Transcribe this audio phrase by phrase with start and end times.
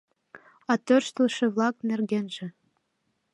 [0.71, 2.47] А тӧрштылшӧ-влак нергенже...